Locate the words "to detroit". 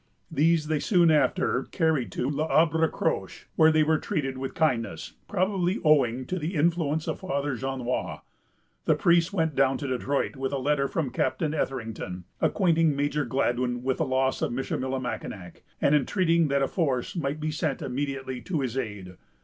9.77-10.35